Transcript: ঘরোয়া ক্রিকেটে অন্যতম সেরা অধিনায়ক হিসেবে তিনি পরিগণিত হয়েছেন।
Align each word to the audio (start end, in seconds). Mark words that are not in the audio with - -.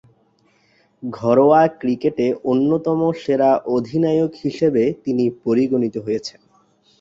ঘরোয়া 1.03 1.61
ক্রিকেটে 1.79 2.27
অন্যতম 2.43 2.99
সেরা 3.21 3.51
অধিনায়ক 3.67 4.31
হিসেবে 4.43 4.83
তিনি 5.03 5.25
পরিগণিত 5.43 5.95
হয়েছেন। 5.97 6.39